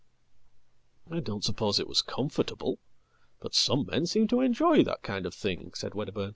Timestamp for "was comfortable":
1.87-2.79